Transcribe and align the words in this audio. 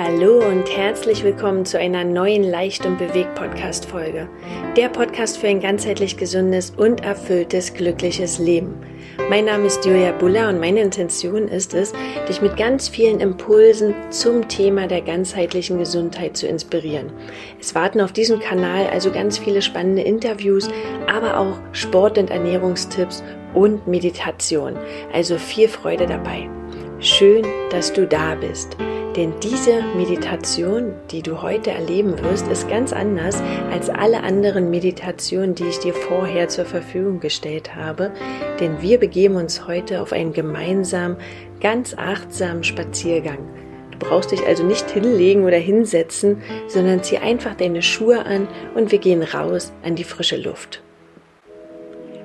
Hallo 0.00 0.38
und 0.38 0.64
herzlich 0.76 1.24
willkommen 1.24 1.64
zu 1.64 1.76
einer 1.76 2.04
neuen 2.04 2.44
Leicht 2.44 2.86
und 2.86 2.98
Bewegt 2.98 3.34
Podcast 3.34 3.84
Folge. 3.84 4.28
Der 4.76 4.88
Podcast 4.90 5.38
für 5.38 5.48
ein 5.48 5.58
ganzheitlich 5.58 6.16
gesundes 6.16 6.70
und 6.70 7.02
erfülltes, 7.02 7.74
glückliches 7.74 8.38
Leben. 8.38 8.76
Mein 9.28 9.46
Name 9.46 9.66
ist 9.66 9.84
Julia 9.84 10.12
Buller 10.12 10.50
und 10.50 10.60
meine 10.60 10.82
Intention 10.82 11.48
ist 11.48 11.74
es, 11.74 11.92
dich 12.28 12.40
mit 12.40 12.56
ganz 12.56 12.88
vielen 12.88 13.18
Impulsen 13.18 13.92
zum 14.10 14.46
Thema 14.46 14.86
der 14.86 15.00
ganzheitlichen 15.00 15.78
Gesundheit 15.78 16.36
zu 16.36 16.46
inspirieren. 16.46 17.12
Es 17.58 17.74
warten 17.74 18.00
auf 18.00 18.12
diesem 18.12 18.38
Kanal 18.38 18.86
also 18.86 19.10
ganz 19.10 19.36
viele 19.36 19.62
spannende 19.62 20.02
Interviews, 20.02 20.68
aber 21.08 21.40
auch 21.40 21.58
Sport- 21.72 22.18
und 22.18 22.30
Ernährungstipps 22.30 23.24
und 23.52 23.88
Meditation. 23.88 24.76
Also 25.12 25.38
viel 25.38 25.66
Freude 25.66 26.06
dabei. 26.06 26.48
Schön, 27.00 27.46
dass 27.70 27.92
du 27.92 28.08
da 28.08 28.34
bist. 28.34 28.76
Denn 29.14 29.32
diese 29.40 29.82
Meditation, 29.96 30.94
die 31.12 31.22
du 31.22 31.42
heute 31.42 31.70
erleben 31.70 32.18
wirst, 32.24 32.48
ist 32.48 32.68
ganz 32.68 32.92
anders 32.92 33.40
als 33.70 33.88
alle 33.88 34.24
anderen 34.24 34.68
Meditationen, 34.68 35.54
die 35.54 35.66
ich 35.66 35.78
dir 35.78 35.94
vorher 35.94 36.48
zur 36.48 36.64
Verfügung 36.64 37.20
gestellt 37.20 37.76
habe. 37.76 38.10
Denn 38.58 38.82
wir 38.82 38.98
begeben 38.98 39.36
uns 39.36 39.68
heute 39.68 40.02
auf 40.02 40.12
einen 40.12 40.32
gemeinsamen, 40.32 41.18
ganz 41.60 41.94
achtsamen 41.96 42.64
Spaziergang. 42.64 43.38
Du 43.92 43.98
brauchst 44.00 44.32
dich 44.32 44.44
also 44.44 44.64
nicht 44.64 44.90
hinlegen 44.90 45.44
oder 45.44 45.56
hinsetzen, 45.56 46.42
sondern 46.66 47.04
zieh 47.04 47.18
einfach 47.18 47.54
deine 47.54 47.82
Schuhe 47.82 48.26
an 48.26 48.48
und 48.74 48.90
wir 48.90 48.98
gehen 48.98 49.22
raus 49.22 49.72
an 49.84 49.94
die 49.94 50.04
frische 50.04 50.36
Luft. 50.36 50.82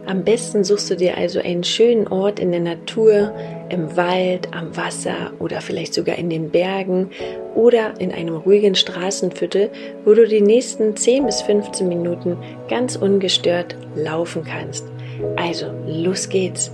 Am 0.05 0.25
besten 0.25 0.66
suchst 0.66 0.89
du 0.91 0.95
dir 0.98 1.17
also 1.17 1.39
einen 1.39 1.63
schönen 1.63 2.07
Ort 2.09 2.39
in 2.39 2.52
der 2.52 2.59
Natur, 2.59 3.34
im 3.70 3.95
Wald, 3.95 4.49
am 4.52 4.76
Wasser 4.76 5.31
oder 5.39 5.62
vielleicht 5.62 5.93
sogar 5.93 6.17
in 6.17 6.29
den 6.29 6.49
Bergen 6.49 7.09
oder 7.55 7.99
in 7.99 8.12
einem 8.12 8.35
ruhigen 8.35 8.76
Straßenviertel, 8.76 9.70
wo 10.03 10.13
du 10.13 10.27
die 10.27 10.41
nächsten 10.41 10.98
10 10.98 11.26
bis 11.26 11.41
15 11.41 11.87
Minuten 11.87 12.37
ganz 12.68 12.98
ungestört 12.98 13.77
laufen 13.96 14.43
kannst. 14.43 14.85
Also, 15.37 15.68
los 15.87 16.27
geht's! 16.27 16.71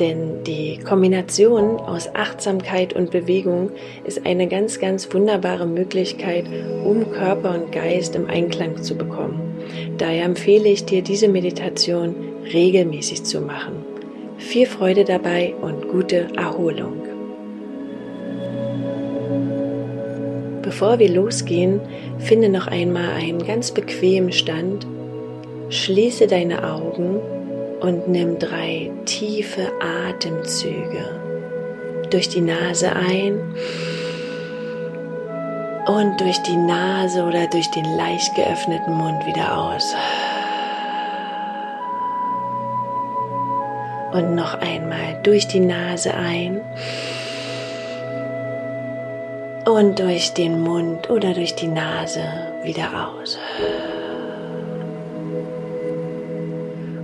Denn 0.00 0.42
die 0.42 0.78
Kombination 0.78 1.78
aus 1.78 2.12
Achtsamkeit 2.12 2.92
und 2.92 3.12
Bewegung 3.12 3.70
ist 4.04 4.26
eine 4.26 4.48
ganz, 4.48 4.80
ganz 4.80 5.12
wunderbare 5.14 5.66
Möglichkeit, 5.66 6.46
um 6.82 7.12
Körper 7.12 7.54
und 7.54 7.70
Geist 7.70 8.16
im 8.16 8.28
Einklang 8.28 8.82
zu 8.82 8.96
bekommen. 8.96 9.51
Daher 9.98 10.24
empfehle 10.24 10.68
ich 10.68 10.84
dir, 10.84 11.02
diese 11.02 11.28
Meditation 11.28 12.14
regelmäßig 12.52 13.24
zu 13.24 13.40
machen. 13.40 13.84
Viel 14.38 14.66
Freude 14.66 15.04
dabei 15.04 15.54
und 15.60 15.88
gute 15.88 16.28
Erholung. 16.36 17.02
Bevor 20.62 20.98
wir 20.98 21.10
losgehen, 21.10 21.80
finde 22.18 22.48
noch 22.48 22.66
einmal 22.66 23.10
einen 23.10 23.44
ganz 23.44 23.72
bequemen 23.72 24.32
Stand, 24.32 24.86
schließe 25.68 26.26
deine 26.26 26.72
Augen 26.72 27.20
und 27.80 28.08
nimm 28.08 28.38
drei 28.38 28.90
tiefe 29.04 29.68
Atemzüge 29.80 31.20
durch 32.12 32.28
die 32.28 32.40
Nase 32.40 32.94
ein 32.94 33.40
und 35.86 36.20
durch 36.20 36.40
die 36.42 36.56
Nase 36.56 37.24
oder 37.24 37.46
durch 37.46 37.70
den 37.70 37.84
leicht 37.84 38.34
geöffneten 38.34 38.94
Mund 38.94 39.26
wieder 39.26 39.58
aus. 39.58 39.94
Und 44.12 44.34
noch 44.34 44.54
einmal 44.54 45.20
durch 45.22 45.48
die 45.48 45.60
Nase 45.60 46.14
ein 46.14 46.60
und 49.64 49.98
durch 49.98 50.34
den 50.34 50.60
Mund 50.60 51.08
oder 51.08 51.34
durch 51.34 51.54
die 51.54 51.68
Nase 51.68 52.22
wieder 52.62 53.08
aus. 53.08 53.38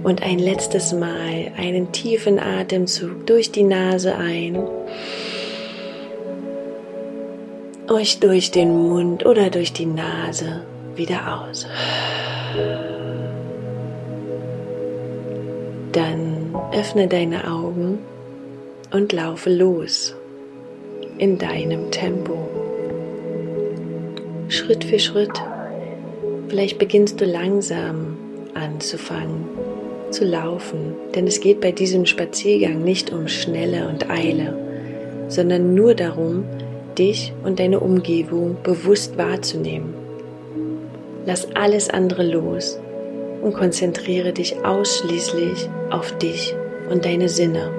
Und 0.03 0.23
ein 0.23 0.39
letztes 0.39 0.93
Mal 0.93 1.53
einen 1.56 1.93
tiefen 1.93 2.38
Atemzug 2.38 3.27
durch 3.27 3.53
die 3.53 3.62
Nase 3.62 4.15
ein, 4.15 4.56
euch 7.91 8.21
durch 8.21 8.50
den 8.50 8.88
Mund 8.88 9.25
oder 9.26 9.50
durch 9.50 9.72
die 9.72 9.87
Nase 9.87 10.62
wieder 10.94 11.43
aus. 11.43 11.66
Dann 15.93 16.54
öffne 16.72 17.09
deine 17.09 17.50
Augen 17.50 17.99
und 18.93 19.12
laufe 19.12 19.50
los 19.50 20.15
in 21.19 21.38
deinem 21.38 21.91
Tempo. 21.91 22.49
Schritt 24.49 24.84
für 24.84 24.99
Schritt. 24.99 25.43
Vielleicht 26.49 26.78
beginnst 26.78 27.20
du 27.20 27.25
langsam 27.25 28.16
anzufangen 28.55 29.44
zu 30.10 30.25
laufen, 30.25 30.94
denn 31.15 31.26
es 31.26 31.41
geht 31.41 31.60
bei 31.60 31.70
diesem 31.70 32.06
Spaziergang 32.06 32.82
nicht 32.82 33.12
um 33.12 33.28
Schnelle 33.28 33.88
und 33.88 34.09
Eile, 34.09 34.56
sondern 35.28 35.75
nur 35.75 35.94
darum, 35.94 36.44
dich 36.98 37.32
und 37.44 37.59
deine 37.59 37.81
Umgebung 37.81 38.56
bewusst 38.62 39.16
wahrzunehmen. 39.16 39.94
Lass 41.26 41.47
alles 41.54 41.91
andere 41.91 42.25
los 42.25 42.78
und 43.42 43.54
konzentriere 43.54 44.32
dich 44.32 44.64
ausschließlich 44.64 45.69
auf 45.91 46.16
dich 46.19 46.54
und 46.91 47.04
deine 47.04 47.28
Sinne. 47.28 47.70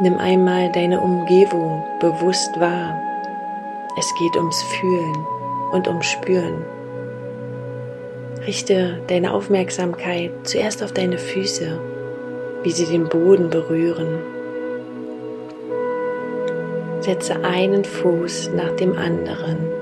Nimm 0.00 0.18
einmal 0.18 0.72
deine 0.72 1.00
Umgebung 1.00 1.84
bewusst 2.00 2.58
wahr. 2.58 3.00
Es 3.96 4.12
geht 4.18 4.36
ums 4.36 4.60
Fühlen 4.62 5.16
und 5.70 5.86
ums 5.86 6.06
Spüren. 6.06 6.64
Richte 8.44 9.00
deine 9.06 9.32
Aufmerksamkeit 9.32 10.32
zuerst 10.42 10.82
auf 10.82 10.90
deine 10.92 11.18
Füße, 11.18 11.78
wie 12.62 12.70
sie 12.70 12.86
den 12.86 13.08
Boden 13.08 13.50
berühren. 13.50 14.18
Setze 17.00 17.44
einen 17.44 17.84
Fuß 17.84 18.50
nach 18.54 18.72
dem 18.76 18.96
anderen 18.96 19.72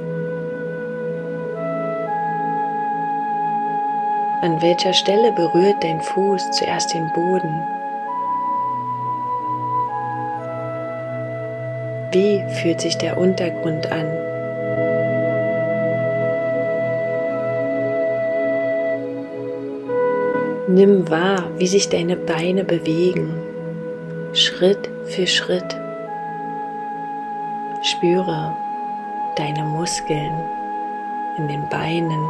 An 4.43 4.63
welcher 4.63 4.95
Stelle 4.95 5.33
berührt 5.33 5.85
dein 5.85 6.01
Fuß 6.01 6.53
zuerst 6.53 6.95
den 6.95 7.13
Boden? 7.13 7.63
Wie 12.11 12.43
fühlt 12.55 12.81
sich 12.81 12.97
der 12.97 13.19
Untergrund 13.19 13.93
an? 13.93 14.20
Nimm 20.73 21.11
wahr, 21.11 21.51
wie 21.59 21.67
sich 21.67 21.89
deine 21.89 22.15
Beine 22.15 22.63
bewegen, 22.63 23.29
Schritt 24.35 24.89
für 25.07 25.27
Schritt. 25.27 25.77
Spüre 27.83 28.55
deine 29.37 29.65
Muskeln 29.65 30.33
in 31.39 31.49
den 31.49 31.69
Beinen 31.71 32.29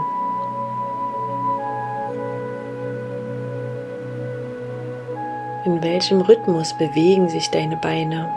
In 5.67 5.83
welchem 5.83 6.23
Rhythmus 6.23 6.73
bewegen 6.79 7.29
sich 7.29 7.51
deine 7.51 7.77
Beine? 7.77 8.31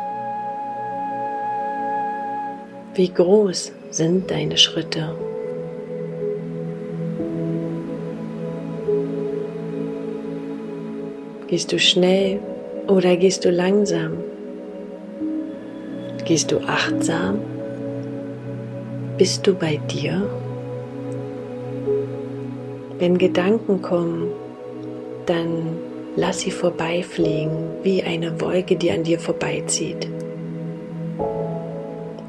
Wie 2.95 3.07
groß 3.07 3.71
sind 3.91 4.29
deine 4.29 4.57
Schritte? 4.57 5.15
Gehst 11.53 11.71
du 11.71 11.77
schnell 11.77 12.39
oder 12.87 13.15
gehst 13.15 13.45
du 13.45 13.51
langsam? 13.51 14.17
Gehst 16.25 16.51
du 16.51 16.57
achtsam? 16.61 17.37
Bist 19.19 19.45
du 19.45 19.53
bei 19.53 19.79
dir? 19.87 20.27
Wenn 22.97 23.19
Gedanken 23.19 23.83
kommen, 23.83 24.31
dann 25.27 25.77
Lass 26.15 26.39
sie 26.41 26.51
vorbeifliegen 26.51 27.69
wie 27.83 28.01
eine 28.01 28.41
Wolke, 28.41 28.75
die 28.75 28.89
an 28.89 29.03
dir 29.03 29.19
vorbeizieht. 29.19 30.07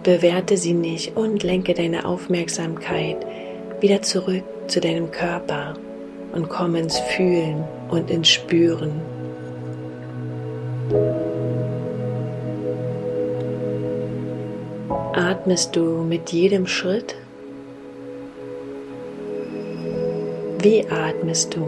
Bewerte 0.03 0.59
sie 0.59 0.75
nicht 0.75 1.17
und 1.17 1.43
lenke 1.43 1.73
deine 1.73 2.05
Aufmerksamkeit 2.07 3.17
wieder 3.81 4.03
zurück 4.03 4.45
zu 4.67 4.81
deinem 4.81 5.11
Körper 5.11 5.75
und 6.33 6.49
komm 6.49 6.75
ins 6.75 6.99
Fühlen 6.99 7.65
und 7.91 8.11
ins 8.11 8.29
Spüren. 8.29 9.14
atmest 15.45 15.77
du 15.77 16.03
mit 16.03 16.33
jedem 16.33 16.67
Schritt? 16.67 17.17
Wie 20.61 20.87
atmest 20.89 21.55
du? 21.55 21.67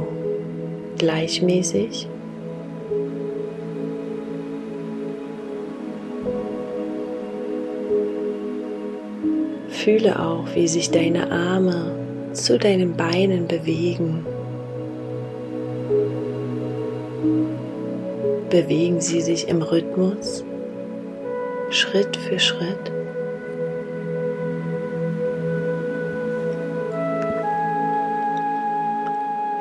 Gleichmäßig? 0.96 2.08
Fühle 9.68 10.20
auch, 10.20 10.46
wie 10.54 10.68
sich 10.68 10.90
deine 10.90 11.30
Arme 11.30 12.30
zu 12.32 12.58
deinen 12.58 12.96
Beinen 12.96 13.46
bewegen. 13.46 14.24
Bewegen 18.48 19.02
sie 19.02 19.20
sich 19.20 19.48
im 19.48 19.60
Rhythmus, 19.60 20.44
Schritt 21.68 22.16
für 22.16 22.38
Schritt. 22.38 22.90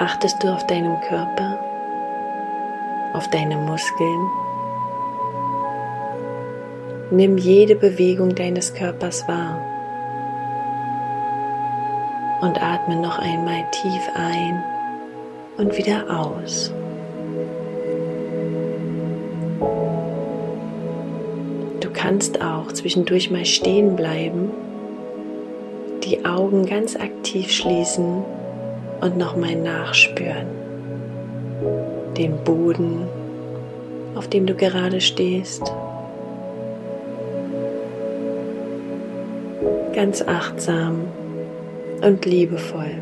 Achtest 0.05 0.43
du 0.43 0.53
auf 0.53 0.67
deinen 0.67 1.01
Körper, 1.01 1.57
auf 3.13 3.27
deine 3.31 3.55
Muskeln? 3.57 4.29
Nimm 7.09 7.39
jede 7.39 7.75
Bewegung 7.75 8.35
deines 8.35 8.71
Körpers 8.75 9.27
wahr 9.27 9.59
und 12.41 12.61
atme 12.61 12.97
noch 12.97 13.17
einmal 13.17 13.65
tief 13.71 14.07
ein 14.13 14.63
und 15.57 15.75
wieder 15.75 16.05
aus. 16.07 16.71
Du 21.79 21.89
kannst 21.91 22.43
auch 22.43 22.71
zwischendurch 22.73 23.31
mal 23.31 23.45
stehen 23.45 23.95
bleiben, 23.95 24.51
die 26.03 26.23
Augen 26.25 26.67
ganz 26.67 26.95
aktiv 26.95 27.49
schließen 27.49 28.23
und 29.05 29.17
nochmal 29.17 29.55
nachspüren. 29.55 30.47
Den 32.17 32.43
Boden, 32.43 33.07
auf 34.15 34.27
dem 34.27 34.47
du 34.47 34.55
gerade 34.55 34.99
stehst. 34.99 35.61
Ganz 39.93 40.23
achtsam 40.23 41.01
und 42.01 42.25
liebevoll. 42.25 42.95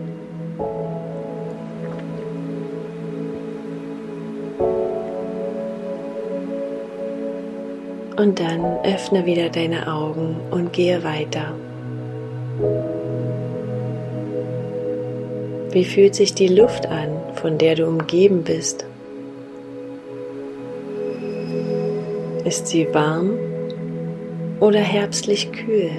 Und 8.17 8.39
dann 8.39 8.77
öffne 8.83 9.25
wieder 9.25 9.49
deine 9.49 9.87
Augen 9.91 10.35
und 10.51 10.73
gehe 10.73 11.03
weiter. 11.03 11.53
Wie 15.73 15.85
fühlt 15.85 16.13
sich 16.13 16.35
die 16.35 16.49
Luft 16.49 16.85
an, 16.85 17.09
von 17.33 17.57
der 17.57 17.73
du 17.73 17.87
umgeben 17.87 18.43
bist? 18.43 18.85
Ist 22.45 22.67
sie 22.67 22.93
warm 22.93 23.39
oder 24.59 24.81
herbstlich 24.81 25.51
kühl? 25.51 25.89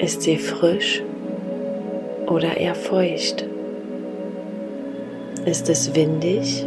Ist 0.00 0.22
sie 0.22 0.38
frisch 0.38 1.04
oder 2.26 2.56
eher 2.56 2.74
feucht? 2.74 3.46
Ist 5.44 5.68
es 5.68 5.94
windig 5.94 6.66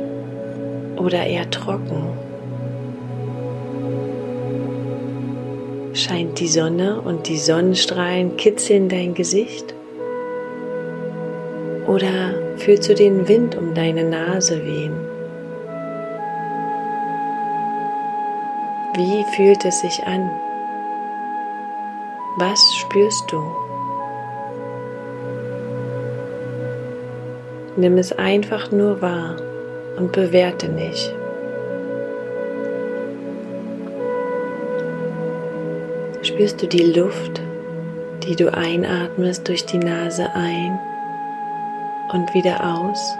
oder 0.95 1.25
eher 1.25 1.49
trocken? 1.51 2.07
Scheint 5.91 6.39
die 6.39 6.47
Sonne 6.47 7.01
und 7.01 7.27
die 7.27 7.37
Sonnenstrahlen 7.37 8.37
kitzeln 8.37 8.87
dein 8.87 9.13
Gesicht? 9.13 9.75
Oder 11.91 12.33
fühlst 12.55 12.87
du 12.87 12.95
den 12.95 13.27
Wind 13.27 13.57
um 13.57 13.73
deine 13.73 14.05
Nase 14.05 14.63
wehen? 14.63 14.93
Wie 18.95 19.25
fühlt 19.35 19.65
es 19.65 19.81
sich 19.81 20.01
an? 20.07 20.31
Was 22.37 22.73
spürst 22.75 23.29
du? 23.29 23.43
Nimm 27.75 27.97
es 27.97 28.13
einfach 28.13 28.71
nur 28.71 29.01
wahr 29.01 29.35
und 29.97 30.13
bewerte 30.13 30.69
nicht. 30.69 31.13
Spürst 36.21 36.61
du 36.61 36.67
die 36.67 36.93
Luft, 36.93 37.41
die 38.23 38.37
du 38.37 38.53
einatmest 38.53 39.45
durch 39.49 39.65
die 39.65 39.79
Nase 39.79 40.29
ein 40.33 40.79
und 42.13 42.33
wieder 42.33 42.75
aus. 42.75 43.17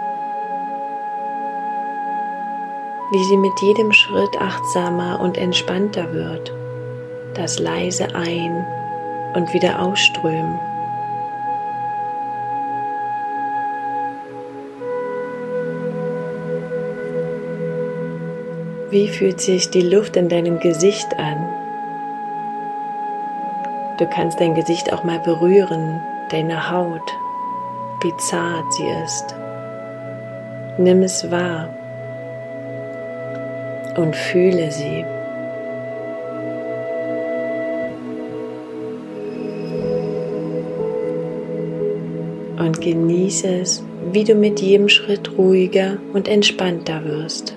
Wie 3.10 3.24
sie 3.24 3.36
mit 3.36 3.60
jedem 3.60 3.92
Schritt 3.92 4.40
achtsamer 4.40 5.20
und 5.20 5.36
entspannter 5.36 6.12
wird, 6.12 6.52
das 7.34 7.58
leise 7.58 8.14
Ein- 8.14 8.64
und 9.34 9.52
wieder 9.52 9.82
ausströmen. 9.82 10.58
Wie 18.90 19.08
fühlt 19.08 19.40
sich 19.40 19.70
die 19.70 19.80
Luft 19.80 20.16
in 20.16 20.28
deinem 20.28 20.60
Gesicht 20.60 21.18
an? 21.18 21.48
Du 23.98 24.06
kannst 24.06 24.38
dein 24.40 24.54
Gesicht 24.54 24.92
auch 24.92 25.04
mal 25.04 25.18
berühren, 25.18 26.00
deine 26.30 26.70
Haut 26.70 27.21
wie 28.02 28.16
zart 28.18 28.72
sie 28.72 28.88
ist. 29.04 29.34
Nimm 30.78 31.02
es 31.02 31.30
wahr 31.30 31.68
und 33.96 34.16
fühle 34.16 34.70
sie. 34.70 35.04
Und 42.58 42.80
genieße 42.80 43.48
es, 43.48 43.84
wie 44.12 44.24
du 44.24 44.34
mit 44.34 44.60
jedem 44.60 44.88
Schritt 44.88 45.30
ruhiger 45.36 45.98
und 46.12 46.28
entspannter 46.28 47.04
wirst. 47.04 47.56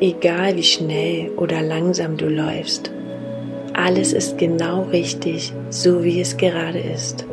Egal 0.00 0.56
wie 0.56 0.62
schnell 0.62 1.30
oder 1.36 1.62
langsam 1.62 2.16
du 2.16 2.28
läufst. 2.28 2.90
Alles 3.74 4.12
ist 4.12 4.38
genau 4.38 4.82
richtig, 4.92 5.52
so 5.70 6.02
wie 6.02 6.20
es 6.20 6.36
gerade 6.36 6.78
ist. 6.78 7.24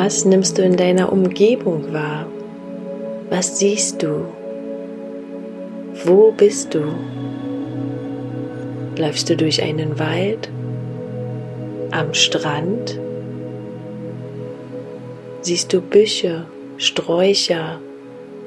Was 0.00 0.24
nimmst 0.24 0.56
du 0.56 0.62
in 0.62 0.76
deiner 0.76 1.12
Umgebung 1.12 1.92
wahr? 1.92 2.24
Was 3.30 3.58
siehst 3.58 4.00
du? 4.00 4.26
Wo 6.04 6.30
bist 6.30 6.72
du? 6.72 6.84
Läufst 8.96 9.28
du 9.28 9.36
durch 9.36 9.60
einen 9.60 9.98
Wald? 9.98 10.50
Am 11.90 12.14
Strand? 12.14 12.96
Siehst 15.40 15.72
du 15.72 15.80
Büsche, 15.80 16.44
Sträucher, 16.76 17.80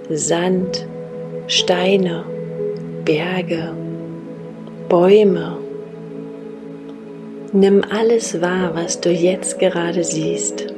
Sand, 0.09 0.87
Steine, 1.47 2.23
Berge, 3.03 3.73
Bäume? 4.87 5.57
Nimm 7.51 7.83
alles 7.91 8.41
wahr, 8.41 8.71
was 8.73 9.01
du 9.01 9.11
jetzt 9.11 9.59
gerade 9.59 10.05
siehst. 10.05 10.70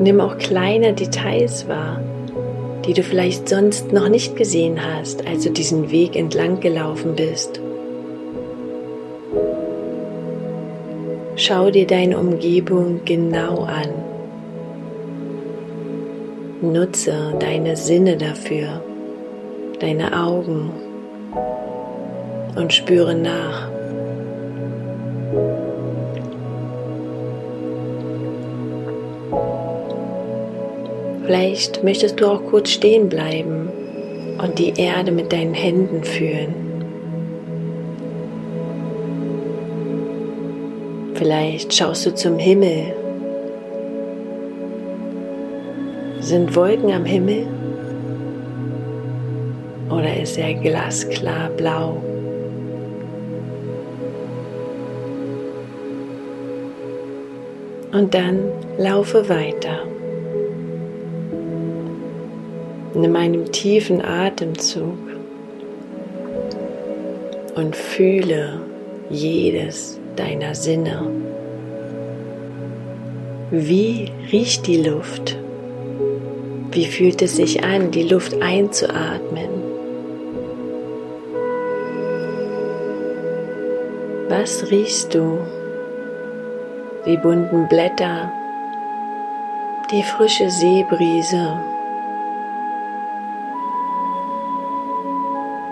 Nimm 0.00 0.20
auch 0.20 0.36
kleine 0.38 0.92
Details 0.92 1.68
wahr, 1.68 2.00
die 2.84 2.92
du 2.92 3.02
vielleicht 3.02 3.48
sonst 3.48 3.92
noch 3.92 4.08
nicht 4.08 4.36
gesehen 4.36 4.78
hast, 4.84 5.26
als 5.26 5.44
du 5.44 5.50
diesen 5.50 5.90
Weg 5.90 6.16
entlang 6.16 6.60
gelaufen 6.60 7.14
bist. 7.16 7.60
Schau 11.36 11.70
dir 11.70 11.86
deine 11.86 12.18
Umgebung 12.18 13.00
genau 13.04 13.64
an. 13.64 13.90
Nutze 16.62 17.34
deine 17.38 17.76
Sinne 17.76 18.16
dafür, 18.16 18.82
deine 19.78 20.18
Augen 20.18 20.70
und 22.56 22.72
spüre 22.72 23.14
nach. 23.14 23.65
Vielleicht 31.26 31.82
möchtest 31.82 32.20
du 32.20 32.26
auch 32.26 32.44
kurz 32.44 32.70
stehen 32.70 33.08
bleiben 33.08 33.68
und 34.40 34.60
die 34.60 34.72
Erde 34.76 35.10
mit 35.10 35.32
deinen 35.32 35.54
Händen 35.54 36.04
fühlen. 36.04 36.54
Vielleicht 41.14 41.74
schaust 41.74 42.06
du 42.06 42.14
zum 42.14 42.38
Himmel. 42.38 42.94
Sind 46.20 46.54
Wolken 46.54 46.92
am 46.92 47.04
Himmel? 47.04 47.48
Oder 49.90 50.22
ist 50.22 50.38
er 50.38 50.54
glasklar 50.54 51.48
blau? 51.56 52.00
Und 57.92 58.14
dann 58.14 58.44
laufe 58.78 59.28
weiter. 59.28 59.95
Nimm 62.98 63.14
einen 63.14 63.52
tiefen 63.52 64.02
Atemzug 64.02 64.96
und 67.54 67.76
fühle 67.76 68.62
jedes 69.10 70.00
deiner 70.16 70.54
Sinne. 70.54 71.02
Wie 73.50 74.10
riecht 74.32 74.66
die 74.66 74.78
Luft? 74.78 75.36
Wie 76.70 76.86
fühlt 76.86 77.20
es 77.20 77.36
sich 77.36 77.62
an, 77.62 77.90
die 77.90 78.04
Luft 78.04 78.40
einzuatmen? 78.40 79.50
Was 84.30 84.70
riechst 84.70 85.14
du? 85.14 85.38
Die 87.04 87.18
bunten 87.18 87.68
Blätter, 87.68 88.32
die 89.90 90.02
frische 90.02 90.48
Seebrise. 90.48 91.75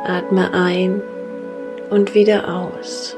Atme 0.06 0.52
ein 0.52 1.00
und 1.88 2.14
wieder 2.14 2.46
aus. 2.46 3.16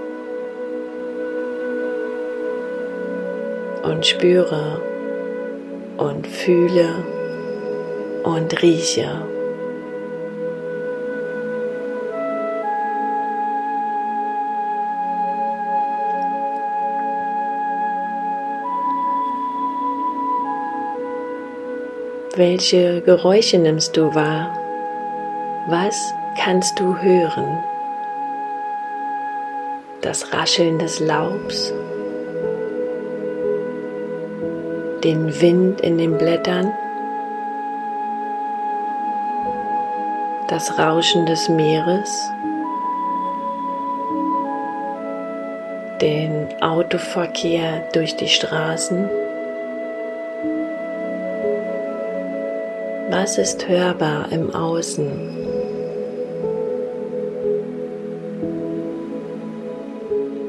Und 3.83 4.07
spüre 4.07 4.81
und 5.97 6.29
fühle 6.29 6.95
und 8.23 8.63
rieche. 8.63 9.27
Welche 22.37 23.01
Geräusche 23.01 23.59
nimmst 23.59 23.97
du 23.97 24.15
wahr? 24.15 24.57
Was 25.69 26.15
kannst 26.37 26.79
du 26.79 26.97
hören? 26.97 27.59
Das 30.03 30.33
Rascheln 30.33 30.79
des 30.79 31.01
Laubs, 31.01 31.73
den 35.03 35.41
Wind 35.41 35.81
in 35.81 35.99
den 35.99 36.17
Blättern, 36.17 36.73
das 40.49 40.79
Rauschen 40.79 41.27
des 41.27 41.49
Meeres, 41.49 42.31
den 46.01 46.49
Autoverkehr 46.61 47.89
durch 47.93 48.17
die 48.17 48.29
Straßen. 48.29 49.09
Was 53.11 53.39
ist 53.39 53.67
hörbar 53.67 54.31
im 54.31 54.55
Außen? 54.55 55.46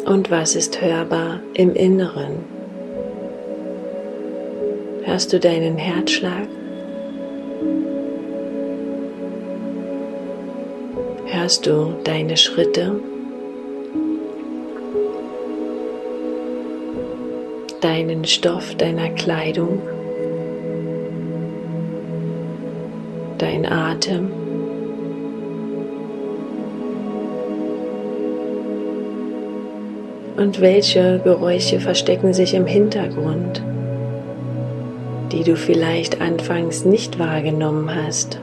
Und 0.08 0.32
was 0.32 0.56
ist 0.56 0.82
hörbar 0.82 1.42
im 1.54 1.76
Inneren? 1.76 2.44
Hörst 5.04 5.32
du 5.32 5.40
deinen 5.40 5.78
Herzschlag? 5.78 6.48
Hörst 11.26 11.68
du 11.68 11.94
deine 12.04 12.36
Schritte? 12.38 13.00
Deinen 17.82 18.26
Stoff 18.26 18.74
deiner 18.76 19.10
Kleidung? 19.10 19.82
dein 23.38 23.66
Atem. 23.66 24.47
Und 30.38 30.62
welche 30.62 31.20
Geräusche 31.24 31.80
verstecken 31.80 32.32
sich 32.32 32.54
im 32.54 32.68
Hintergrund, 32.68 33.64
die 35.32 35.44
du 35.44 35.56
vielleicht 35.56 36.22
anfangs 36.22 36.86
nicht 36.86 37.18
wahrgenommen 37.18 37.90
hast? 37.94 38.40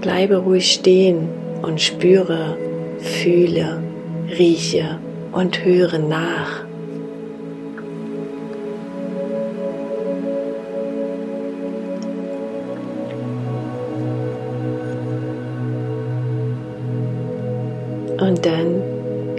Bleibe 0.00 0.36
ruhig 0.36 0.70
stehen 0.72 1.28
und 1.60 1.80
spüre, 1.80 2.56
fühle, 3.00 3.82
rieche 4.38 5.00
und 5.32 5.64
höre 5.64 5.98
nach. 5.98 6.67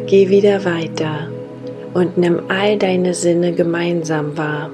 Geh 0.09 0.27
wieder 0.27 0.65
weiter 0.65 1.27
und 1.93 2.17
nimm 2.17 2.41
all 2.47 2.77
deine 2.79 3.13
Sinne 3.13 3.53
gemeinsam 3.53 4.35
wahr. 4.35 4.71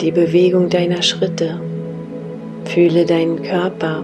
Die 0.00 0.10
Bewegung 0.10 0.70
deiner 0.70 1.02
Schritte. 1.02 1.60
Fühle 2.64 3.04
deinen 3.04 3.42
Körper. 3.42 4.02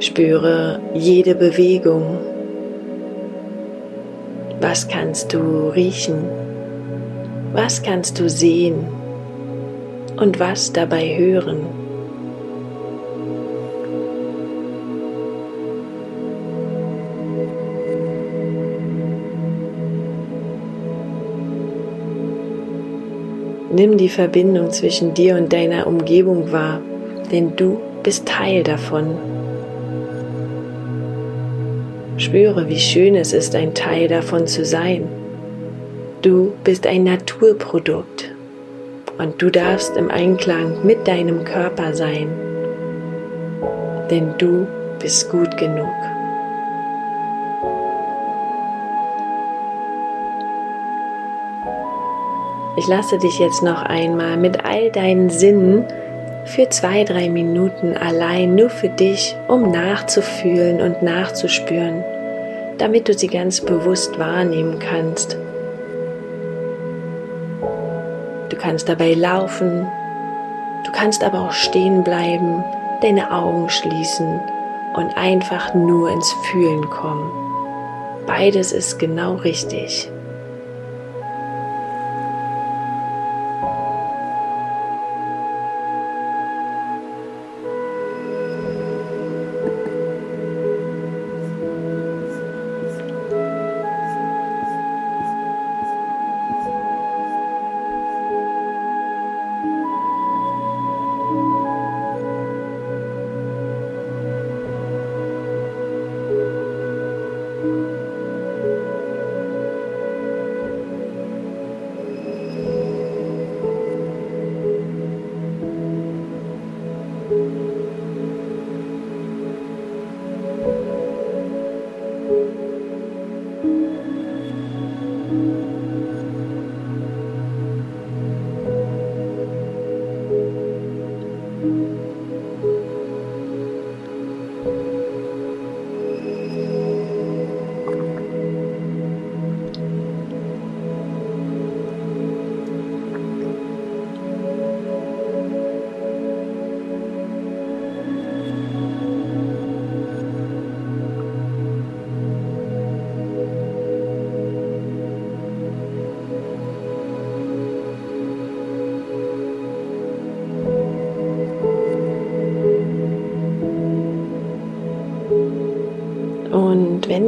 Spüre 0.00 0.80
jede 0.92 1.34
Bewegung. 1.34 2.18
Was 4.60 4.86
kannst 4.86 5.32
du 5.32 5.70
riechen? 5.74 6.24
Was 7.54 7.82
kannst 7.82 8.20
du 8.20 8.28
sehen? 8.28 8.86
Und 10.18 10.38
was 10.38 10.74
dabei 10.74 11.16
hören? 11.16 11.75
Nimm 23.70 23.96
die 23.96 24.08
Verbindung 24.08 24.70
zwischen 24.70 25.12
dir 25.14 25.36
und 25.36 25.52
deiner 25.52 25.86
Umgebung 25.86 26.52
wahr, 26.52 26.80
denn 27.32 27.56
du 27.56 27.80
bist 28.02 28.26
Teil 28.26 28.62
davon. 28.62 29.16
Spüre, 32.16 32.68
wie 32.68 32.78
schön 32.78 33.16
es 33.16 33.32
ist, 33.32 33.56
ein 33.56 33.74
Teil 33.74 34.06
davon 34.08 34.46
zu 34.46 34.64
sein. 34.64 35.08
Du 36.22 36.52
bist 36.62 36.86
ein 36.86 37.04
Naturprodukt 37.04 38.32
und 39.18 39.42
du 39.42 39.50
darfst 39.50 39.96
im 39.96 40.10
Einklang 40.10 40.84
mit 40.84 41.06
deinem 41.06 41.44
Körper 41.44 41.92
sein, 41.92 42.28
denn 44.10 44.34
du 44.38 44.66
bist 45.00 45.28
gut 45.30 45.56
genug. 45.58 46.15
Ich 52.78 52.86
lasse 52.88 53.18
dich 53.18 53.38
jetzt 53.38 53.62
noch 53.62 53.82
einmal 53.82 54.36
mit 54.36 54.64
all 54.64 54.90
deinen 54.90 55.30
Sinnen 55.30 55.84
für 56.44 56.68
zwei, 56.68 57.04
drei 57.04 57.30
Minuten 57.30 57.96
allein 57.96 58.54
nur 58.54 58.68
für 58.68 58.90
dich, 58.90 59.34
um 59.48 59.70
nachzufühlen 59.70 60.82
und 60.82 61.02
nachzuspüren, 61.02 62.04
damit 62.78 63.08
du 63.08 63.14
sie 63.14 63.28
ganz 63.28 63.62
bewusst 63.62 64.18
wahrnehmen 64.18 64.78
kannst. 64.78 65.38
Du 68.50 68.56
kannst 68.56 68.88
dabei 68.88 69.14
laufen, 69.14 69.88
du 70.84 70.92
kannst 70.92 71.24
aber 71.24 71.40
auch 71.40 71.52
stehen 71.52 72.04
bleiben, 72.04 72.62
deine 73.00 73.32
Augen 73.32 73.70
schließen 73.70 74.40
und 74.94 75.16
einfach 75.16 75.74
nur 75.74 76.10
ins 76.10 76.30
Fühlen 76.50 76.88
kommen. 76.90 77.30
Beides 78.26 78.72
ist 78.72 78.98
genau 78.98 79.36
richtig. 79.36 80.10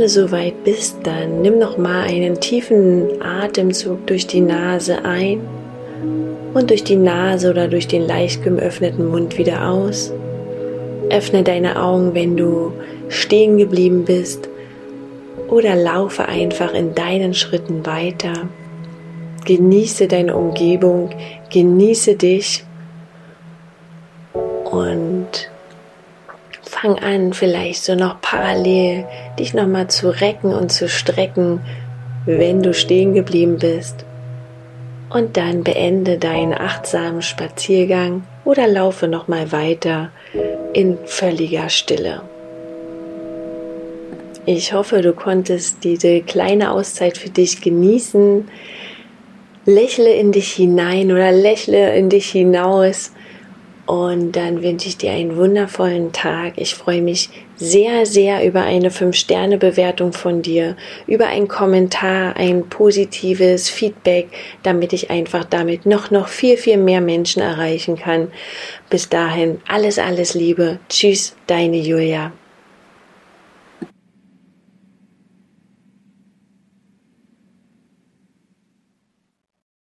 Du 0.00 0.08
soweit 0.08 0.64
bist, 0.64 0.98
dann 1.04 1.42
nimm 1.42 1.58
noch 1.58 1.78
mal 1.78 2.02
einen 2.02 2.40
tiefen 2.40 3.22
Atemzug 3.22 4.06
durch 4.06 4.26
die 4.26 4.40
Nase 4.40 5.04
ein 5.04 5.40
und 6.54 6.70
durch 6.70 6.84
die 6.84 6.96
Nase 6.96 7.50
oder 7.50 7.68
durch 7.68 7.86
den 7.86 8.06
leicht 8.06 8.42
geöffneten 8.42 9.08
Mund 9.08 9.38
wieder 9.38 9.68
aus. 9.68 10.12
Öffne 11.10 11.42
deine 11.42 11.80
Augen, 11.82 12.14
wenn 12.14 12.36
du 12.36 12.72
stehen 13.08 13.58
geblieben 13.58 14.04
bist 14.04 14.48
oder 15.48 15.74
laufe 15.74 16.26
einfach 16.26 16.74
in 16.74 16.94
deinen 16.94 17.34
Schritten 17.34 17.86
weiter. 17.86 18.48
Genieße 19.44 20.08
deine 20.08 20.36
Umgebung, 20.36 21.10
genieße 21.50 22.16
dich 22.16 22.64
und 24.70 25.50
fang 26.80 26.98
an, 26.98 27.32
vielleicht 27.32 27.84
so 27.84 27.94
noch 27.94 28.20
parallel 28.20 29.04
dich 29.38 29.54
nochmal 29.54 29.88
zu 29.88 30.08
recken 30.08 30.54
und 30.54 30.70
zu 30.70 30.88
strecken, 30.88 31.60
wenn 32.26 32.62
du 32.62 32.74
stehen 32.74 33.14
geblieben 33.14 33.58
bist. 33.58 34.04
Und 35.10 35.36
dann 35.36 35.64
beende 35.64 36.18
deinen 36.18 36.52
achtsamen 36.52 37.22
Spaziergang 37.22 38.24
oder 38.44 38.68
laufe 38.68 39.08
nochmal 39.08 39.52
weiter 39.52 40.10
in 40.74 40.98
völliger 41.06 41.68
Stille. 41.70 42.20
Ich 44.44 44.72
hoffe, 44.72 45.00
du 45.00 45.12
konntest 45.12 45.84
diese 45.84 46.20
kleine 46.20 46.72
Auszeit 46.72 47.18
für 47.18 47.30
dich 47.30 47.60
genießen. 47.60 48.48
Lächle 49.64 50.14
in 50.14 50.32
dich 50.32 50.52
hinein 50.52 51.10
oder 51.10 51.32
lächle 51.32 51.94
in 51.96 52.08
dich 52.08 52.30
hinaus 52.30 53.12
und 53.88 54.32
dann 54.32 54.62
wünsche 54.62 54.86
ich 54.86 54.98
dir 54.98 55.12
einen 55.12 55.38
wundervollen 55.38 56.12
Tag. 56.12 56.52
Ich 56.56 56.74
freue 56.74 57.00
mich 57.00 57.30
sehr, 57.56 58.04
sehr 58.04 58.44
über 58.44 58.60
eine 58.60 58.90
5-Sterne-Bewertung 58.90 60.12
von 60.12 60.42
dir, 60.42 60.76
über 61.06 61.28
einen 61.28 61.48
Kommentar, 61.48 62.36
ein 62.36 62.68
positives 62.68 63.70
Feedback, 63.70 64.28
damit 64.62 64.92
ich 64.92 65.10
einfach 65.10 65.46
damit 65.46 65.86
noch, 65.86 66.10
noch 66.10 66.28
viel, 66.28 66.58
viel 66.58 66.76
mehr 66.76 67.00
Menschen 67.00 67.40
erreichen 67.40 67.96
kann. 67.96 68.28
Bis 68.90 69.08
dahin, 69.08 69.62
alles, 69.66 69.98
alles 69.98 70.34
Liebe. 70.34 70.80
Tschüss, 70.90 71.34
deine 71.46 71.78
Julia. 71.78 72.32